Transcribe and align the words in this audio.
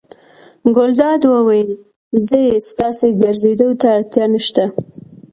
ګلداد 0.75 1.21
وویل: 1.33 1.69
ځئ 2.27 2.45
ستاسې 2.69 3.07
ګرځېدو 3.21 3.67
ته 3.81 3.87
اړتیا 3.97 4.25
نه 4.33 4.39
شته. 4.45 4.65